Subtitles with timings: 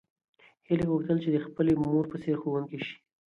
[0.67, 2.95] هیلې غوښتل چې د خپلې مور په څېر ښوونکې شي.